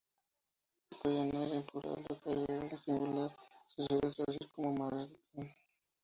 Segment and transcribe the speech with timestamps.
[0.89, 3.31] Iakotiiá:ner, en plural, o Iakoiá:ner, en singular,
[3.71, 5.47] se suele traducir como madres del clan.